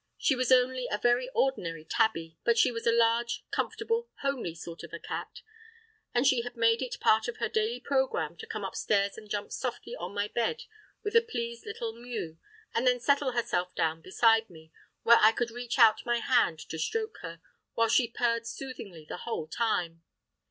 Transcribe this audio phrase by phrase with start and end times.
[0.17, 4.81] She was only a very ordinary tabby, but she was a large, comfortable, homely sort
[4.81, 5.41] of a cat;
[6.11, 9.51] and she had made it part of her daily programme to come upstairs and jump
[9.51, 10.63] softly on my bed
[11.03, 12.39] with a pleased little mew,
[12.73, 14.71] and then settle herself down beside me,
[15.03, 17.39] where I could reach out my hand to stroke her,
[17.75, 20.01] while she purred soothingly the whole time.